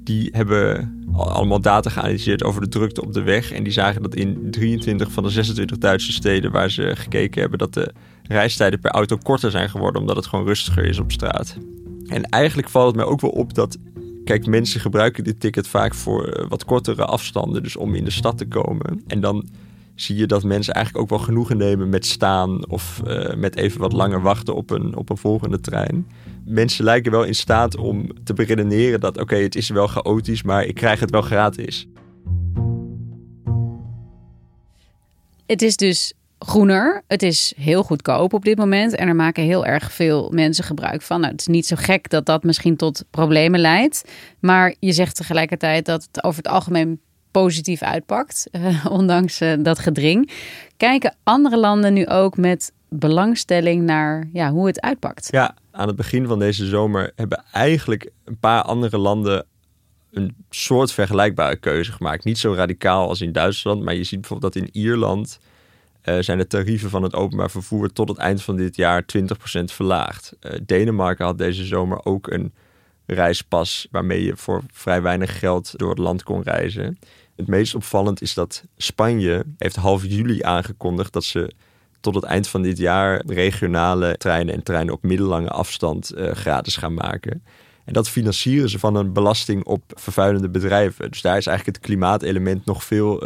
Die 0.00 0.28
hebben 0.32 0.94
allemaal 1.12 1.60
data 1.60 1.90
geanalyseerd 1.90 2.42
over 2.42 2.60
de 2.60 2.68
drukte 2.68 3.02
op 3.02 3.12
de 3.12 3.22
weg. 3.22 3.52
En 3.52 3.62
die 3.62 3.72
zagen 3.72 4.02
dat 4.02 4.14
in 4.14 4.50
23 4.50 5.12
van 5.12 5.22
de 5.22 5.30
26 5.30 5.78
Duitse 5.78 6.12
steden 6.12 6.50
waar 6.50 6.70
ze 6.70 6.92
gekeken 6.96 7.40
hebben, 7.40 7.58
dat 7.58 7.74
de 7.74 7.92
reistijden 8.22 8.80
per 8.80 8.90
auto 8.90 9.16
korter 9.16 9.50
zijn 9.50 9.70
geworden, 9.70 10.00
omdat 10.00 10.16
het 10.16 10.26
gewoon 10.26 10.46
rustiger 10.46 10.84
is 10.84 10.98
op 10.98 11.12
straat. 11.12 11.56
En 12.12 12.24
eigenlijk 12.24 12.68
valt 12.68 12.86
het 12.86 12.96
mij 12.96 13.04
ook 13.04 13.20
wel 13.20 13.30
op 13.30 13.54
dat. 13.54 13.78
Kijk, 14.24 14.46
mensen 14.46 14.80
gebruiken 14.80 15.24
dit 15.24 15.40
ticket 15.40 15.68
vaak 15.68 15.94
voor 15.94 16.28
eh, 16.28 16.48
wat 16.48 16.64
kortere 16.64 17.04
afstanden, 17.04 17.62
dus 17.62 17.76
om 17.76 17.94
in 17.94 18.04
de 18.04 18.10
stad 18.10 18.38
te 18.38 18.46
komen. 18.46 19.02
En 19.06 19.20
dan 19.20 19.48
zie 19.94 20.16
je 20.16 20.26
dat 20.26 20.42
mensen 20.42 20.74
eigenlijk 20.74 21.04
ook 21.04 21.10
wel 21.18 21.26
genoegen 21.26 21.56
nemen 21.56 21.88
met 21.88 22.06
staan 22.06 22.68
of 22.68 23.00
uh, 23.06 23.34
met 23.34 23.56
even 23.56 23.80
wat 23.80 23.92
langer 23.92 24.22
wachten 24.22 24.54
op 24.54 24.70
een, 24.70 24.96
op 24.96 25.10
een 25.10 25.16
volgende 25.16 25.60
trein. 25.60 26.06
Mensen 26.44 26.84
lijken 26.84 27.12
wel 27.12 27.24
in 27.24 27.34
staat 27.34 27.76
om 27.76 28.24
te 28.24 28.34
beredeneren 28.34 29.00
dat 29.00 29.18
oké, 29.18 29.36
het 29.36 29.54
is 29.54 29.68
wel 29.68 29.86
chaotisch, 29.86 30.42
maar 30.42 30.64
ik 30.64 30.74
krijg 30.74 31.00
het 31.00 31.10
wel 31.10 31.22
gratis. 31.22 31.88
Het 35.46 35.62
is 35.62 35.76
dus 35.76 36.14
groener. 36.44 37.02
Het 37.06 37.22
is 37.22 37.52
heel 37.56 37.82
goedkoop 37.82 38.32
op 38.32 38.44
dit 38.44 38.58
moment 38.58 38.94
en 38.94 39.08
er 39.08 39.16
maken 39.16 39.42
heel 39.42 39.66
erg 39.66 39.92
veel 39.92 40.30
mensen 40.30 40.64
gebruik 40.64 41.02
van. 41.02 41.20
Nou, 41.20 41.32
het 41.32 41.40
is 41.40 41.46
niet 41.46 41.66
zo 41.66 41.76
gek 41.78 42.10
dat 42.10 42.26
dat 42.26 42.42
misschien 42.42 42.76
tot 42.76 43.04
problemen 43.10 43.60
leidt, 43.60 44.04
maar 44.40 44.74
je 44.78 44.92
zegt 44.92 45.16
tegelijkertijd 45.16 45.86
dat 45.86 46.08
het 46.12 46.24
over 46.24 46.42
het 46.42 46.52
algemeen 46.52 47.00
positief 47.30 47.82
uitpakt, 47.82 48.48
uh, 48.52 48.86
ondanks 48.98 49.40
uh, 49.40 49.52
dat 49.58 49.78
gedring. 49.78 50.30
Kijken 50.76 51.16
andere 51.22 51.58
landen 51.58 51.92
nu 51.92 52.06
ook 52.06 52.36
met 52.36 52.72
belangstelling 52.88 53.82
naar 53.82 54.28
ja, 54.32 54.50
hoe 54.50 54.66
het 54.66 54.80
uitpakt? 54.80 55.28
Ja, 55.30 55.54
aan 55.70 55.86
het 55.86 55.96
begin 55.96 56.26
van 56.26 56.38
deze 56.38 56.66
zomer 56.66 57.12
hebben 57.14 57.44
eigenlijk 57.52 58.10
een 58.24 58.38
paar 58.38 58.62
andere 58.62 58.98
landen 58.98 59.46
een 60.10 60.34
soort 60.50 60.92
vergelijkbare 60.92 61.56
keuze 61.56 61.92
gemaakt. 61.92 62.24
Niet 62.24 62.38
zo 62.38 62.54
radicaal 62.54 63.08
als 63.08 63.20
in 63.20 63.32
Duitsland, 63.32 63.82
maar 63.82 63.94
je 63.94 64.04
ziet 64.04 64.20
bijvoorbeeld 64.20 64.54
dat 64.54 64.62
in 64.62 64.68
Ierland 64.72 65.38
uh, 66.04 66.18
zijn 66.20 66.38
de 66.38 66.46
tarieven 66.46 66.90
van 66.90 67.02
het 67.02 67.14
openbaar 67.14 67.50
vervoer 67.50 67.92
tot 67.92 68.08
het 68.08 68.18
eind 68.18 68.42
van 68.42 68.56
dit 68.56 68.76
jaar 68.76 69.04
20% 69.18 69.24
verlaagd. 69.64 70.36
Uh, 70.40 70.52
Denemarken 70.66 71.24
had 71.24 71.38
deze 71.38 71.64
zomer 71.64 72.04
ook 72.04 72.30
een 72.30 72.52
reispas 73.06 73.88
waarmee 73.90 74.24
je 74.24 74.36
voor 74.36 74.62
vrij 74.72 75.02
weinig 75.02 75.38
geld 75.38 75.78
door 75.78 75.90
het 75.90 75.98
land 75.98 76.22
kon 76.22 76.42
reizen. 76.42 76.98
Het 77.36 77.46
meest 77.46 77.74
opvallend 77.74 78.22
is 78.22 78.34
dat 78.34 78.64
Spanje 78.76 79.44
heeft 79.58 79.76
half 79.76 80.04
juli 80.04 80.42
aangekondigd 80.42 81.12
dat 81.12 81.24
ze 81.24 81.52
tot 82.00 82.14
het 82.14 82.24
eind 82.24 82.48
van 82.48 82.62
dit 82.62 82.78
jaar 82.78 83.22
regionale 83.26 84.16
treinen 84.16 84.54
en 84.54 84.62
treinen 84.62 84.94
op 84.94 85.02
middellange 85.02 85.48
afstand 85.48 86.12
uh, 86.16 86.30
gratis 86.30 86.76
gaan 86.76 86.94
maken. 86.94 87.42
En 87.84 87.92
dat 87.92 88.08
financieren 88.08 88.68
ze 88.68 88.78
van 88.78 88.94
een 88.94 89.12
belasting 89.12 89.64
op 89.64 89.82
vervuilende 89.86 90.48
bedrijven. 90.48 91.10
Dus 91.10 91.20
daar 91.20 91.36
is 91.36 91.46
eigenlijk 91.46 91.76
het 91.76 91.86
klimaatelement 91.86 92.64
nog 92.64 92.84
veel 92.84 93.18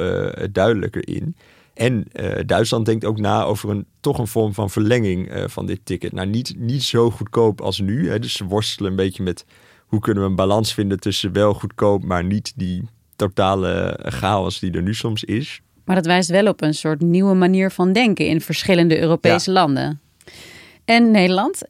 duidelijker 0.53 1.09
in. 1.09 1.37
En 1.77 2.05
uh, 2.13 2.39
Duitsland 2.47 2.87
denkt 2.87 3.05
ook 3.05 3.19
na 3.19 3.43
over 3.43 3.71
een 3.71 3.87
toch 4.01 4.19
een 4.19 4.27
vorm 4.27 4.55
van 4.55 4.71
verlenging 4.71 5.37
uh, 5.37 5.45
van 5.47 5.67
dit 5.67 5.81
ticket. 5.85 6.13
Nou, 6.13 6.29
niet, 6.29 6.55
niet 6.57 6.83
zo 6.83 7.11
goedkoop 7.11 7.61
als 7.61 7.81
nu. 7.81 8.11
Hè. 8.11 8.19
Dus 8.19 8.33
ze 8.33 8.45
worstelen 8.45 8.91
een 8.91 8.97
beetje 8.97 9.23
met 9.23 9.45
hoe 9.87 10.01
kunnen 10.01 10.23
we 10.23 10.29
een 10.29 10.37
balans 10.37 10.75
vinden 10.75 11.01
tussen 11.01 11.33
wel 11.33 11.55
goedkoop, 11.55 12.05
maar 12.05 12.25
niet 12.25 12.53
die 12.57 12.89
totale 13.17 14.01
chaos 14.03 14.59
die 14.59 14.73
er 14.73 14.83
nu 14.83 14.95
soms 14.95 15.25
is. 15.25 15.61
Maar 15.85 15.97
dat 15.97 16.07
wijst 16.07 16.31
wel 16.31 16.47
op 16.47 16.63
een 16.63 16.75
soort 16.75 17.01
nieuwe 17.01 17.35
manier 17.35 17.71
van 17.71 17.93
denken 17.93 18.27
in 18.27 18.41
verschillende 18.41 19.01
Europese 19.01 19.51
ja. 19.51 19.61
landen. 19.61 20.01
En 20.85 21.11
Nederland, 21.11 21.63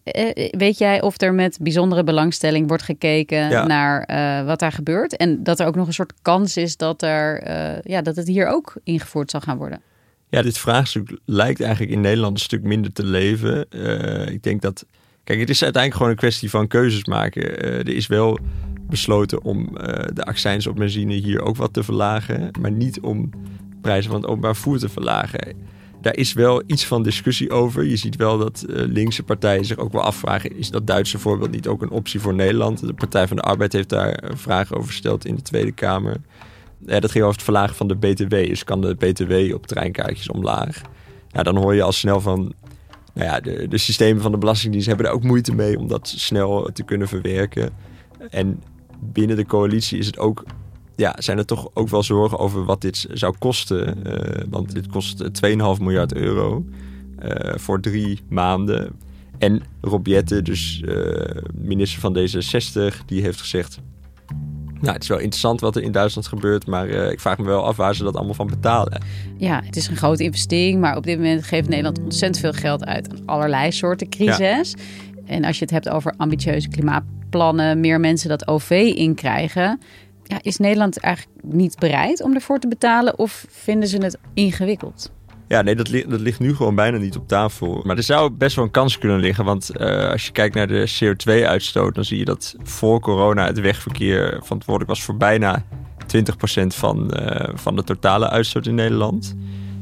weet 0.50 0.78
jij 0.78 1.02
of 1.02 1.20
er 1.20 1.34
met 1.34 1.58
bijzondere 1.60 2.04
belangstelling 2.04 2.68
wordt 2.68 2.82
gekeken 2.82 3.50
ja. 3.50 3.66
naar 3.66 4.08
uh, 4.10 4.46
wat 4.46 4.58
daar 4.58 4.72
gebeurt? 4.72 5.16
En 5.16 5.42
dat 5.42 5.60
er 5.60 5.66
ook 5.66 5.74
nog 5.74 5.86
een 5.86 5.92
soort 5.92 6.12
kans 6.22 6.56
is 6.56 6.76
dat, 6.76 7.02
er, 7.02 7.48
uh, 7.48 7.80
ja, 7.82 8.02
dat 8.02 8.16
het 8.16 8.26
hier 8.26 8.46
ook 8.46 8.74
ingevoerd 8.84 9.30
zal 9.30 9.40
gaan 9.40 9.56
worden? 9.56 9.80
Ja, 10.28 10.42
dit 10.42 10.58
vraagstuk 10.58 11.18
lijkt 11.24 11.60
eigenlijk 11.60 11.92
in 11.92 12.00
Nederland 12.00 12.32
een 12.32 12.44
stuk 12.44 12.62
minder 12.62 12.92
te 12.92 13.04
leven. 13.04 13.66
Uh, 13.70 14.28
ik 14.28 14.42
denk 14.42 14.62
dat. 14.62 14.86
Kijk, 15.24 15.38
het 15.38 15.50
is 15.50 15.62
uiteindelijk 15.62 16.02
gewoon 16.02 16.10
een 16.10 16.28
kwestie 16.28 16.50
van 16.50 16.68
keuzes 16.68 17.04
maken. 17.04 17.58
er 17.60 17.88
is 17.88 18.06
wel 18.06 18.38
besloten 18.88 19.42
om 19.42 19.68
de 20.12 20.24
accijns 20.24 20.66
op 20.66 20.76
benzine 20.76 21.14
hier 21.14 21.42
ook 21.42 21.56
wat 21.56 21.72
te 21.72 21.82
verlagen, 21.82 22.50
maar 22.60 22.72
niet 22.72 23.00
om 23.00 23.30
prijzen 23.80 24.10
van 24.10 24.20
het 24.20 24.28
openbaar 24.28 24.56
voer 24.56 24.78
te 24.78 24.88
verlagen 24.88 25.56
daar 26.06 26.16
is 26.16 26.32
wel 26.32 26.62
iets 26.66 26.86
van 26.86 27.02
discussie 27.02 27.50
over. 27.50 27.84
Je 27.84 27.96
ziet 27.96 28.16
wel 28.16 28.38
dat 28.38 28.64
linkse 28.68 29.22
partijen 29.22 29.64
zich 29.64 29.76
ook 29.76 29.92
wel 29.92 30.02
afvragen: 30.02 30.56
is 30.56 30.70
dat 30.70 30.86
Duitse 30.86 31.18
voorbeeld 31.18 31.50
niet 31.50 31.66
ook 31.66 31.82
een 31.82 31.90
optie 31.90 32.20
voor 32.20 32.34
Nederland? 32.34 32.86
De 32.86 32.94
Partij 32.94 33.26
van 33.26 33.36
de 33.36 33.42
Arbeid 33.42 33.72
heeft 33.72 33.88
daar 33.88 34.22
vragen 34.34 34.76
over 34.76 34.88
gesteld 34.88 35.24
in 35.24 35.34
de 35.34 35.42
Tweede 35.42 35.72
Kamer. 35.72 36.16
Ja, 36.86 37.00
dat 37.00 37.10
ging 37.10 37.24
over 37.24 37.36
het 37.36 37.44
verlagen 37.44 37.76
van 37.76 37.88
de 37.88 37.96
BTW. 37.96 38.30
Dus 38.30 38.64
kan 38.64 38.80
de 38.80 38.94
BTW 38.94 39.54
op 39.54 39.66
treinkaartjes 39.66 40.28
omlaag? 40.30 40.82
Ja, 41.28 41.42
dan 41.42 41.56
hoor 41.56 41.74
je 41.74 41.82
al 41.82 41.92
snel 41.92 42.20
van. 42.20 42.54
Nou 43.14 43.28
ja, 43.28 43.40
de, 43.66 43.78
systemen 43.78 44.22
van 44.22 44.32
de 44.32 44.38
Belastingdienst 44.38 44.88
hebben 44.88 45.06
er 45.06 45.12
ook 45.12 45.22
moeite 45.22 45.54
mee 45.54 45.78
om 45.78 45.88
dat 45.88 46.08
snel 46.08 46.70
te 46.72 46.82
kunnen 46.82 47.08
verwerken. 47.08 47.70
En 48.30 48.62
binnen 49.00 49.36
de 49.36 49.46
coalitie 49.46 49.98
is 49.98 50.06
het 50.06 50.18
ook 50.18 50.44
ja, 50.96 51.14
zijn 51.18 51.38
er 51.38 51.46
toch 51.46 51.68
ook 51.74 51.88
wel 51.88 52.02
zorgen 52.02 52.38
over 52.38 52.64
wat 52.64 52.80
dit 52.80 53.06
zou 53.12 53.34
kosten. 53.38 53.98
Uh, 54.06 54.44
want 54.50 54.74
dit 54.74 54.86
kost 54.86 55.22
2,5 55.24 55.28
miljard 55.80 56.14
euro 56.14 56.64
uh, 57.22 57.54
voor 57.54 57.80
drie 57.80 58.20
maanden. 58.28 58.92
En 59.38 59.62
Rob 59.80 60.06
Jette, 60.06 60.42
dus 60.42 60.82
minister 61.54 62.00
van 62.00 62.16
D66, 62.18 63.04
die 63.06 63.22
heeft 63.22 63.40
gezegd... 63.40 63.80
Nou, 64.86 64.98
het 64.98 65.02
is 65.02 65.08
wel 65.08 65.18
interessant 65.18 65.60
wat 65.60 65.76
er 65.76 65.82
in 65.82 65.92
Duitsland 65.92 66.26
gebeurt, 66.26 66.66
maar 66.66 66.88
ik 66.88 67.20
vraag 67.20 67.38
me 67.38 67.44
wel 67.44 67.64
af 67.64 67.76
waar 67.76 67.94
ze 67.94 68.04
dat 68.04 68.16
allemaal 68.16 68.34
van 68.34 68.46
betalen. 68.46 69.02
Ja, 69.36 69.60
het 69.64 69.76
is 69.76 69.88
een 69.88 69.96
grote 69.96 70.22
investering, 70.22 70.80
maar 70.80 70.96
op 70.96 71.04
dit 71.04 71.18
moment 71.18 71.44
geeft 71.44 71.68
Nederland 71.68 71.98
ontzettend 71.98 72.38
veel 72.40 72.52
geld 72.52 72.84
uit 72.84 73.10
aan 73.10 73.22
allerlei 73.26 73.72
soorten 73.72 74.08
crisis. 74.08 74.74
Ja. 74.76 74.82
En 75.26 75.44
als 75.44 75.56
je 75.58 75.62
het 75.62 75.72
hebt 75.72 75.88
over 75.88 76.14
ambitieuze 76.16 76.68
klimaatplannen, 76.68 77.80
meer 77.80 78.00
mensen 78.00 78.28
dat 78.28 78.48
OV 78.48 78.92
inkrijgen, 78.96 79.80
ja, 80.22 80.38
is 80.42 80.56
Nederland 80.56 80.98
eigenlijk 80.98 81.36
niet 81.42 81.78
bereid 81.78 82.22
om 82.22 82.34
ervoor 82.34 82.58
te 82.58 82.68
betalen 82.68 83.18
of 83.18 83.44
vinden 83.48 83.88
ze 83.88 83.96
het 83.96 84.18
ingewikkeld? 84.34 85.10
Ja, 85.48 85.62
nee, 85.62 85.74
dat, 85.74 85.88
dat 86.08 86.20
ligt 86.20 86.40
nu 86.40 86.54
gewoon 86.54 86.74
bijna 86.74 86.98
niet 86.98 87.16
op 87.16 87.28
tafel. 87.28 87.82
Maar 87.84 87.96
er 87.96 88.02
zou 88.02 88.30
best 88.30 88.56
wel 88.56 88.64
een 88.64 88.70
kans 88.70 88.98
kunnen 88.98 89.20
liggen. 89.20 89.44
Want 89.44 89.70
uh, 89.80 90.10
als 90.10 90.26
je 90.26 90.32
kijkt 90.32 90.54
naar 90.54 90.66
de 90.66 90.90
CO2-uitstoot, 91.04 91.94
dan 91.94 92.04
zie 92.04 92.18
je 92.18 92.24
dat 92.24 92.56
voor 92.62 93.00
corona 93.00 93.46
het 93.46 93.60
wegverkeer 93.60 94.40
verantwoordelijk 94.42 94.90
was 94.90 95.02
voor 95.02 95.16
bijna 95.16 95.64
20% 96.16 96.66
van, 96.66 97.10
uh, 97.20 97.48
van 97.54 97.76
de 97.76 97.84
totale 97.84 98.28
uitstoot 98.28 98.66
in 98.66 98.74
Nederland. 98.74 99.36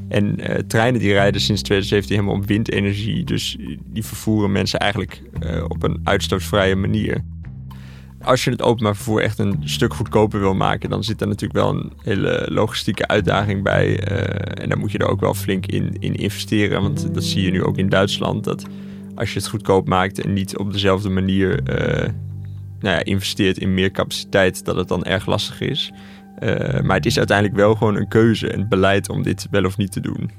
En 0.09 0.50
uh, 0.50 0.56
treinen 0.56 1.00
die 1.00 1.12
rijden 1.12 1.40
sinds 1.40 1.62
2017 1.62 2.16
helemaal 2.16 2.42
op 2.42 2.49
windenergie. 2.49 3.25
Dus 3.25 3.56
die 3.85 4.04
vervoeren 4.04 4.52
mensen 4.52 4.78
eigenlijk 4.78 5.23
op 5.68 5.83
een 5.83 6.00
uitstootvrije 6.04 6.76
manier 6.76 7.25
als 8.25 8.45
je 8.45 8.50
het 8.50 8.62
openbaar 8.62 8.97
vervoer 8.97 9.23
echt 9.23 9.38
een 9.38 9.61
stuk 9.64 9.95
goedkoper 9.95 10.40
wil 10.40 10.54
maken, 10.54 10.90
dan 10.90 11.04
zit 11.04 11.21
er 11.21 11.26
natuurlijk 11.26 11.61
wel 11.61 11.69
een 11.69 11.93
hele 12.02 12.47
logistieke 12.50 13.09
uitdaging 13.09 13.62
bij. 13.62 14.11
Uh, 14.11 14.62
en 14.62 14.69
daar 14.69 14.78
moet 14.78 14.93
je 14.93 14.99
er 14.99 15.09
ook 15.09 15.21
wel 15.21 15.35
flink 15.35 15.66
in, 15.66 15.97
in 15.99 16.14
investeren. 16.14 16.83
Want 16.83 17.14
dat 17.14 17.25
zie 17.25 17.43
je 17.43 17.50
nu 17.50 17.62
ook 17.62 17.76
in 17.76 17.88
Duitsland. 17.88 18.45
Dat 18.45 18.64
als 19.14 19.33
je 19.33 19.38
het 19.38 19.49
goedkoop 19.49 19.88
maakt 19.88 20.21
en 20.21 20.33
niet 20.33 20.57
op 20.57 20.73
dezelfde 20.73 21.09
manier 21.09 21.61
uh, 21.69 22.09
nou 22.81 22.97
ja, 22.97 23.04
investeert 23.04 23.59
in 23.59 23.75
meer 23.75 23.90
capaciteit, 23.90 24.64
dat 24.64 24.76
het 24.76 24.88
dan 24.88 25.04
erg 25.04 25.26
lastig 25.26 25.61
is. 25.61 25.93
Uh, 26.43 26.81
maar 26.81 26.97
het 26.97 27.07
is 27.07 27.19
uiteindelijk 27.19 27.57
wel 27.59 27.75
gewoon 27.75 27.97
een 27.97 28.09
keuze 28.09 28.50
en 28.50 28.69
beleid 28.69 29.09
om 29.09 29.23
dit 29.23 29.47
wel 29.50 29.64
of 29.64 29.76
niet 29.76 29.93
te 29.93 30.00
doen. 30.00 30.31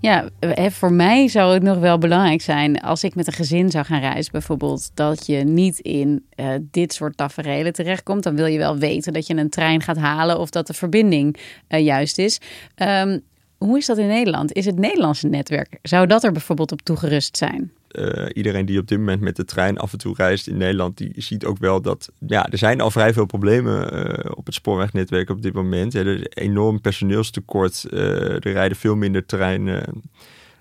Ja, 0.00 0.28
voor 0.70 0.92
mij 0.92 1.28
zou 1.28 1.54
het 1.54 1.62
nog 1.62 1.78
wel 1.78 1.98
belangrijk 1.98 2.42
zijn 2.42 2.80
als 2.80 3.04
ik 3.04 3.14
met 3.14 3.26
een 3.26 3.32
gezin 3.32 3.70
zou 3.70 3.84
gaan 3.84 4.00
reizen, 4.00 4.32
bijvoorbeeld, 4.32 4.90
dat 4.94 5.26
je 5.26 5.36
niet 5.36 5.78
in 5.78 6.24
uh, 6.36 6.54
dit 6.60 6.92
soort 6.92 7.16
tafereelen 7.16 7.72
terechtkomt. 7.72 8.22
Dan 8.22 8.36
wil 8.36 8.46
je 8.46 8.58
wel 8.58 8.78
weten 8.78 9.12
dat 9.12 9.26
je 9.26 9.36
een 9.36 9.50
trein 9.50 9.82
gaat 9.82 9.96
halen 9.96 10.38
of 10.38 10.50
dat 10.50 10.66
de 10.66 10.74
verbinding 10.74 11.36
uh, 11.68 11.84
juist 11.84 12.18
is. 12.18 12.40
Um, 12.76 13.20
hoe 13.58 13.78
is 13.78 13.86
dat 13.86 13.98
in 13.98 14.06
Nederland? 14.06 14.52
Is 14.52 14.66
het 14.66 14.78
Nederlandse 14.78 15.28
netwerk, 15.28 15.78
zou 15.82 16.06
dat 16.06 16.24
er 16.24 16.32
bijvoorbeeld 16.32 16.72
op 16.72 16.82
toegerust 16.82 17.36
zijn? 17.36 17.72
Uh, 17.98 18.26
iedereen 18.32 18.66
die 18.66 18.78
op 18.78 18.86
dit 18.86 18.98
moment 18.98 19.20
met 19.20 19.36
de 19.36 19.44
trein 19.44 19.78
af 19.78 19.92
en 19.92 19.98
toe 19.98 20.14
reist 20.16 20.46
in 20.46 20.56
Nederland, 20.56 20.96
die 20.96 21.12
ziet 21.16 21.44
ook 21.44 21.58
wel 21.58 21.82
dat 21.82 22.10
ja, 22.26 22.48
er 22.50 22.58
zijn 22.58 22.80
al 22.80 22.90
vrij 22.90 23.12
veel 23.12 23.26
problemen 23.26 23.94
uh, 23.94 24.30
op 24.34 24.46
het 24.46 24.54
spoorwegnetwerk 24.54 25.30
op 25.30 25.42
dit 25.42 25.52
moment. 25.52 25.92
Ja, 25.92 26.00
er 26.00 26.20
is 26.20 26.26
enorm 26.28 26.80
personeelstekort, 26.80 27.86
uh, 27.90 28.32
er 28.32 28.52
rijden 28.52 28.76
veel 28.76 28.96
minder 28.96 29.26
treinen. 29.26 30.02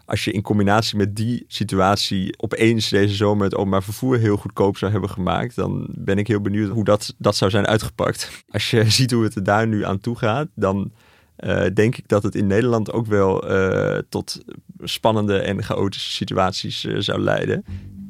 Als 0.06 0.26
je 0.26 0.32
in 0.32 0.42
combinatie 0.42 0.98
met 0.98 1.16
die 1.16 1.46
situatie 1.48 2.40
opeens 2.40 2.90
deze 2.90 3.16
zomer 3.16 3.44
het 3.44 3.56
openbaar 3.56 3.84
vervoer 3.84 4.18
heel 4.18 4.38
goedkoop 4.38 4.78
zou 4.78 4.92
hebben 4.92 5.10
gemaakt, 5.10 5.56
dan 5.56 5.88
ben 5.90 6.18
ik 6.18 6.28
heel 6.28 6.42
benieuwd 6.42 6.70
hoe 6.70 6.84
dat, 6.84 7.16
dat 7.18 7.36
zou 7.36 7.52
zijn 7.52 7.68
uitgepakt. 7.68 8.44
Als 8.50 8.72
je 8.72 8.90
ziet 9.00 9.12
hoe 9.12 9.24
het 9.24 9.36
er 9.36 9.44
daar 9.44 9.68
nu 9.68 9.86
aan 9.86 10.00
toe 10.00 10.18
gaat, 10.18 10.48
dan 10.56 10.92
uh, 11.40 11.66
denk 11.74 11.98
ik 11.98 12.08
dat 12.08 12.24
het 12.24 12.36
in 12.36 12.48
Nederland 12.48 12.92
ook 12.92 13.06
wel 13.06 13.52
uh, 13.52 13.98
tot 14.10 14.42
spannende 14.80 15.38
en 15.38 15.64
chaotische 15.64 16.12
situaties 16.12 16.86
uh, 16.86 16.96
zou 17.00 17.20
leiden. 17.20 17.64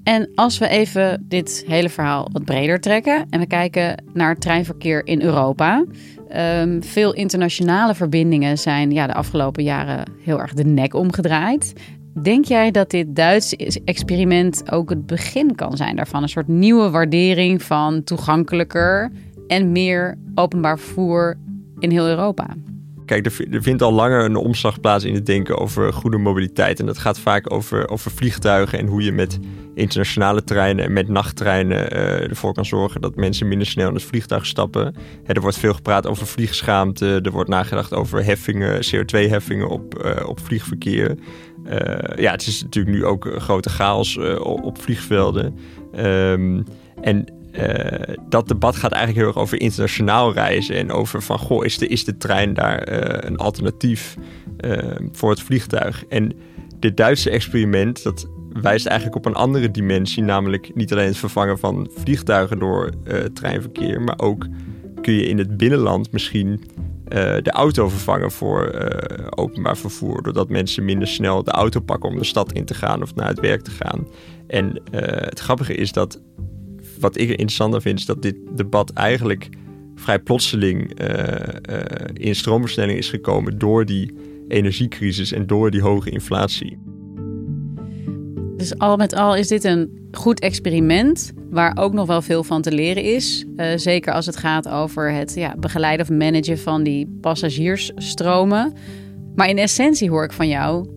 En 0.03 0.29
als 0.35 0.57
we 0.57 0.67
even 0.67 1.25
dit 1.27 1.63
hele 1.67 1.89
verhaal 1.89 2.29
wat 2.31 2.45
breder 2.45 2.79
trekken 2.79 3.25
en 3.29 3.39
we 3.39 3.47
kijken 3.47 4.03
naar 4.13 4.29
het 4.29 4.41
treinverkeer 4.41 5.05
in 5.05 5.21
Europa. 5.21 5.85
Um, 6.35 6.83
veel 6.83 7.13
internationale 7.13 7.95
verbindingen 7.95 8.57
zijn 8.57 8.91
ja, 8.91 9.07
de 9.07 9.13
afgelopen 9.13 9.63
jaren 9.63 10.03
heel 10.23 10.39
erg 10.39 10.53
de 10.53 10.63
nek 10.63 10.93
omgedraaid. 10.93 11.73
Denk 12.21 12.45
jij 12.45 12.71
dat 12.71 12.89
dit 12.89 13.15
Duitse 13.15 13.81
experiment 13.85 14.71
ook 14.71 14.89
het 14.89 15.05
begin 15.05 15.55
kan 15.55 15.77
zijn 15.77 15.95
daarvan? 15.95 16.23
Een 16.23 16.29
soort 16.29 16.47
nieuwe 16.47 16.89
waardering 16.89 17.63
van 17.63 18.03
toegankelijker 18.03 19.11
en 19.47 19.71
meer 19.71 20.17
openbaar 20.35 20.79
vervoer 20.79 21.37
in 21.79 21.91
heel 21.91 22.07
Europa? 22.07 22.47
Kijk, 23.09 23.25
er, 23.25 23.61
vindt 23.63 23.81
al 23.81 23.93
langer 23.93 24.25
een 24.25 24.35
omslag 24.35 24.79
plaats 24.79 25.03
in 25.03 25.13
het 25.13 25.25
denken 25.25 25.57
over 25.57 25.93
goede 25.93 26.17
mobiliteit. 26.17 26.79
En 26.79 26.85
dat 26.85 26.97
gaat 26.97 27.19
vaak 27.19 27.53
over, 27.53 27.89
over 27.89 28.11
vliegtuigen 28.11 28.79
en 28.79 28.87
hoe 28.87 29.03
je 29.03 29.11
met 29.11 29.39
internationale 29.75 30.43
treinen 30.43 30.85
en 30.85 30.93
met 30.93 31.07
nachttreinen 31.07 31.93
uh, 31.93 32.29
ervoor 32.29 32.53
kan 32.53 32.65
zorgen 32.65 33.01
dat 33.01 33.15
mensen 33.15 33.47
minder 33.47 33.67
snel 33.67 33.87
in 33.87 33.93
het 33.93 34.03
vliegtuig 34.03 34.45
stappen. 34.45 34.95
er 35.25 35.41
wordt 35.41 35.57
veel 35.57 35.73
gepraat 35.73 36.07
over 36.07 36.27
vliegschaamte. 36.27 37.19
Er 37.23 37.31
wordt 37.31 37.49
nagedacht 37.49 37.93
over 37.93 38.25
heffingen, 38.25 38.81
CO2-heffingen 38.85 39.69
op, 39.69 40.03
uh, 40.05 40.27
op 40.27 40.39
vliegverkeer. 40.39 41.17
Uh, 41.65 42.17
ja, 42.17 42.31
het 42.31 42.47
is 42.47 42.63
natuurlijk 42.63 42.95
nu 42.95 43.05
ook 43.05 43.33
grote 43.37 43.69
chaos 43.69 44.17
op 44.41 44.81
vliegvelden. 44.81 45.55
Um, 45.95 46.63
en 47.01 47.25
eh, 47.51 48.15
dat 48.29 48.47
debat 48.47 48.75
gaat 48.75 48.91
eigenlijk 48.91 49.25
heel 49.25 49.33
erg 49.35 49.43
over 49.43 49.61
internationaal 49.61 50.33
reizen 50.33 50.75
en 50.75 50.91
over 50.91 51.21
van 51.21 51.39
goh, 51.39 51.65
is 51.65 51.77
de, 51.77 51.87
is 51.87 52.03
de 52.03 52.17
trein 52.17 52.53
daar 52.53 52.87
een 53.25 53.37
alternatief 53.37 54.15
voor 55.11 55.29
het 55.29 55.41
vliegtuig? 55.41 56.05
En 56.05 56.33
dit 56.79 56.97
Duitse 56.97 57.29
experiment, 57.29 58.03
dat 58.03 58.27
wijst 58.61 58.85
eigenlijk 58.85 59.17
op 59.17 59.25
een 59.25 59.39
andere 59.39 59.71
dimensie, 59.71 60.23
namelijk 60.23 60.75
niet 60.75 60.91
alleen 60.91 61.07
het 61.07 61.17
vervangen 61.17 61.59
van 61.59 61.89
vliegtuigen 61.95 62.59
door 62.59 62.89
treinverkeer, 63.33 64.01
maar 64.01 64.19
ook 64.19 64.47
kun 65.01 65.13
je 65.13 65.27
in 65.27 65.37
het 65.37 65.57
binnenland 65.57 66.11
misschien 66.11 66.63
de 67.41 67.51
auto 67.51 67.89
vervangen 67.89 68.31
voor 68.31 68.89
openbaar 69.29 69.77
vervoer. 69.77 70.23
Doordat 70.23 70.49
mensen 70.49 70.85
minder 70.85 71.07
snel 71.07 71.43
de 71.43 71.51
auto 71.51 71.79
pakken 71.79 72.09
om 72.09 72.17
de 72.17 72.23
stad 72.23 72.51
in 72.51 72.65
te 72.65 72.73
gaan 72.73 73.01
of 73.01 73.15
naar 73.15 73.27
het 73.27 73.39
werk 73.39 73.61
te 73.61 73.71
gaan. 73.71 74.07
En 74.47 74.81
het 75.29 75.39
grappige 75.39 75.75
is 75.75 75.91
dat, 75.91 76.21
wat 76.99 77.17
ik 77.17 77.29
interessanter 77.29 77.81
vind, 77.81 77.99
is 77.99 78.05
dat 78.05 78.21
dit 78.21 78.35
debat 78.55 78.91
eigenlijk 78.93 79.49
vrij 79.95 80.19
plotseling 80.19 80.99
in 82.13 82.35
stroomversnelling 82.35 82.97
is 82.97 83.09
gekomen 83.09 83.57
door 83.57 83.85
die 83.85 84.13
energiecrisis 84.47 85.31
en 85.31 85.47
door 85.47 85.71
die 85.71 85.81
hoge 85.81 86.09
inflatie. 86.09 86.77
Dus 88.57 88.77
al 88.77 88.97
met 88.97 89.13
al 89.13 89.35
is 89.35 89.47
dit 89.47 89.63
een 89.63 90.07
goed 90.11 90.39
experiment 90.39 91.33
waar 91.49 91.77
ook 91.77 91.93
nog 91.93 92.07
wel 92.07 92.21
veel 92.21 92.43
van 92.43 92.61
te 92.61 92.71
leren 92.71 93.03
is. 93.03 93.45
Uh, 93.55 93.65
zeker 93.75 94.13
als 94.13 94.25
het 94.25 94.37
gaat 94.37 94.69
over 94.69 95.11
het 95.11 95.33
ja, 95.35 95.55
begeleiden 95.59 96.05
of 96.09 96.17
managen 96.17 96.59
van 96.59 96.83
die 96.83 97.17
passagiersstromen. 97.21 98.73
Maar 99.35 99.49
in 99.49 99.57
essentie 99.57 100.09
hoor 100.09 100.23
ik 100.23 100.31
van 100.31 100.47
jou 100.47 100.87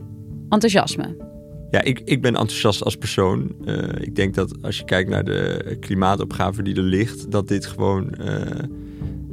enthousiasme. 0.49 1.32
Ja, 1.73 1.83
ik, 1.83 2.01
ik 2.05 2.23
ben 2.23 2.37
enthousiast 2.37 2.85
als 2.85 2.97
persoon. 2.97 3.55
Uh, 3.65 3.77
ik 4.01 4.17
denk 4.17 4.35
dat 4.35 4.63
als 4.63 4.79
je 4.79 4.85
kijkt 4.85 5.11
naar 5.11 5.25
de 5.25 5.77
klimaatopgave 5.81 6.63
die 6.63 6.77
er 6.77 6.83
ligt, 6.83 7.31
dat 7.31 7.49
dit 7.49 7.67
gewoon 7.67 8.15
uh, 8.21 8.41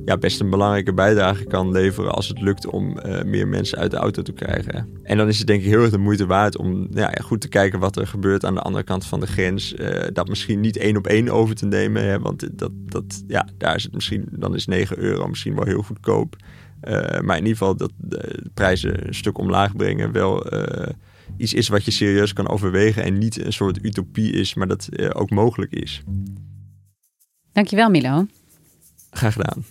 ja, 0.06 0.18
best 0.18 0.40
een 0.40 0.50
belangrijke 0.50 0.94
bijdrage 0.94 1.44
kan 1.44 1.72
leveren 1.72 2.12
als 2.12 2.28
het 2.28 2.42
lukt 2.42 2.66
om 2.66 3.00
uh, 3.06 3.24
meer 3.24 3.48
mensen 3.48 3.78
uit 3.78 3.92
de 3.92 3.98
auto 3.98 4.22
te 4.22 4.32
krijgen. 4.32 4.90
En 5.04 5.18
dan 5.18 5.28
is 5.28 5.38
het 5.38 5.48
denk 5.48 5.62
ik 5.62 5.68
heel 5.68 5.82
erg 5.82 5.92
de 5.92 5.98
moeite 5.98 6.26
waard 6.26 6.58
om 6.58 6.88
ja, 6.92 7.12
goed 7.22 7.42
te 7.42 7.48
kijken 7.48 7.80
wat 7.80 7.98
er 7.98 8.08
gebeurt 8.08 8.46
aan 8.46 8.56
de 8.56 8.62
andere 8.62 8.84
kant 8.84 9.06
van 9.06 9.20
de 9.20 9.28
grens. 9.28 9.76
Dat 10.14 10.28
misschien 10.28 10.60
niet 10.60 10.78
één 10.78 10.98
op 10.98 11.08
één 11.08 11.30
over 11.30 11.56
te 11.56 11.66
nemen, 11.66 12.04
hè, 12.04 12.20
want 12.20 12.60
dat, 12.60 12.72
dat, 12.86 13.24
ja, 13.28 13.48
daar 13.58 13.76
is 13.76 13.84
het 13.84 13.94
misschien, 13.94 14.28
dan 14.32 14.56
is 14.56 14.66
9 14.66 14.98
euro 14.98 15.28
misschien 15.28 15.56
wel 15.56 15.66
heel 15.66 15.82
goedkoop. 15.82 16.36
Maar 17.22 17.38
in 17.38 17.46
ieder 17.46 17.58
geval 17.58 17.76
dat 17.76 17.92
de 17.98 18.46
prijzen 18.54 19.08
een 19.08 19.16
stuk 19.16 19.38
omlaag 19.38 19.76
brengen 19.76 20.12
wel 20.12 20.46
iets 21.38 21.54
is 21.54 21.68
wat 21.68 21.86
je 21.86 21.92
serieus 21.92 22.34
kan 22.34 22.48
overwegen 22.50 23.04
en 23.04 23.18
niet 23.18 23.46
een 23.46 23.54
soort 23.54 23.86
utopie 23.86 24.32
is, 24.32 24.54
maar 24.54 24.68
dat 24.68 25.14
ook 25.14 25.30
mogelijk 25.30 25.72
is. 25.72 26.04
Dankjewel 27.52 27.90
Milo. 27.90 28.26
Graag 29.10 29.34
gedaan. 29.34 29.66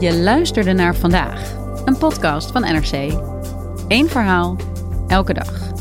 Je 0.00 0.14
luisterde 0.14 0.72
naar 0.72 0.96
vandaag, 0.96 1.54
een 1.84 1.98
podcast 1.98 2.50
van 2.50 2.62
NRC. 2.62 2.92
Eén 3.88 4.08
verhaal, 4.08 4.56
elke 5.08 5.32
dag. 5.32 5.72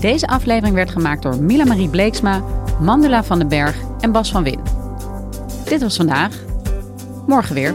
Deze 0.00 0.26
aflevering 0.26 0.74
werd 0.74 0.90
gemaakt 0.90 1.22
door 1.22 1.42
Mila 1.42 1.64
Marie 1.64 1.88
Bleeksma, 1.88 2.44
Mandela 2.80 3.24
van 3.24 3.38
den 3.38 3.48
Berg 3.48 3.76
en 4.00 4.12
Bas 4.12 4.30
van 4.30 4.42
Win. 4.42 4.60
Dit 5.64 5.80
was 5.80 5.96
vandaag. 5.96 6.44
Morgen 7.26 7.54
weer. 7.54 7.74